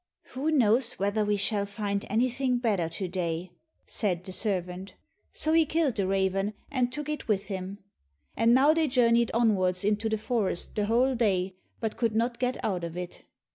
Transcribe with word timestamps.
"Who 0.29 0.49
knows 0.49 0.93
whether 0.93 1.23
we 1.23 1.37
shall 1.37 1.67
find 1.67 2.07
anything 2.09 2.57
better 2.57 2.89
to 2.89 3.07
day?" 3.07 3.51
said 3.85 4.23
the 4.23 4.31
servant; 4.31 4.95
so 5.31 5.53
he 5.53 5.63
killed 5.63 5.95
the 5.97 6.07
raven, 6.07 6.55
and 6.71 6.91
took 6.91 7.07
it 7.07 7.27
with 7.27 7.49
him. 7.49 7.77
And 8.35 8.55
now 8.55 8.73
they 8.73 8.87
journeyed 8.87 9.29
onwards 9.31 9.85
into 9.85 10.09
the 10.09 10.17
forest 10.17 10.73
the 10.73 10.87
whole 10.87 11.13
day, 11.13 11.53
but 11.79 11.97
could 11.97 12.15
not 12.15 12.39
get 12.39 12.57
out 12.65 12.83
of 12.83 12.97
it. 12.97 13.25